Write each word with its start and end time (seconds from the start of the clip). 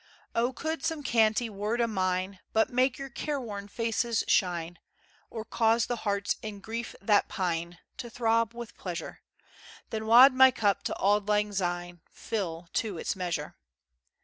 O, 0.33 0.51
could 0.51 0.83
some 0.83 1.03
cantie[B] 1.03 1.51
word 1.51 1.79
o' 1.79 1.85
mine, 1.85 2.39
But 2.53 2.71
make 2.71 2.97
your 2.97 3.11
careworn 3.11 3.67
faces 3.67 4.23
shine, 4.27 4.79
Or 5.29 5.45
cause 5.45 5.85
the 5.85 5.97
hearts 5.97 6.37
in 6.41 6.59
grief 6.59 6.95
that 6.99 7.27
pine, 7.27 7.77
To 7.97 8.09
throb 8.09 8.55
with 8.55 8.75
pleasure, 8.75 9.21
Then 9.91 10.07
wad 10.07 10.33
my 10.33 10.49
cup 10.49 10.81
to 10.85 10.95
auld 10.97 11.27
lang 11.27 11.51
syne, 11.53 12.01
Fill 12.09 12.67
to 12.73 12.97
its 12.97 13.15
measure. 13.15 13.55